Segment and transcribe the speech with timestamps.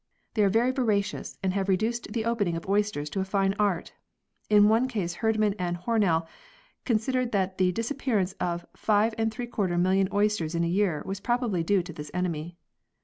[0.33, 3.93] They are very voracious, and have reduced the opening of oysters to a fine art!
[4.49, 6.25] In one case Herdman and Hornell
[6.85, 11.83] considered that the disappearance of 5f mil lion oysters in a year was probably due
[11.83, 12.57] to this enemy.